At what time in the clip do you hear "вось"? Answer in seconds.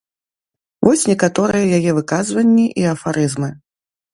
0.87-1.03